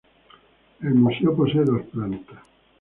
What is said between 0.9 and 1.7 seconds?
museo posee